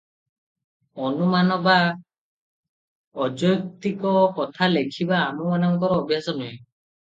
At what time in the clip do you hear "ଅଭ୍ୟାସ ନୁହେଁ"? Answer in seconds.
6.03-6.53